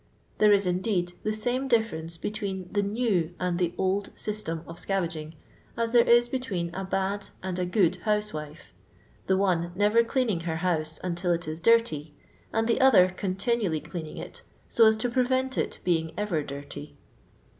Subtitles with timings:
[0.39, 5.35] There is, indeed, the same difference between the new and the old system of scavaging,
[5.77, 8.71] as there is between a bad and a good housewite:
[9.27, 12.15] the one never cleaning her house until it is dirty,
[12.51, 16.97] and the other continually cleaning it, so as to prevent it being ever dirty.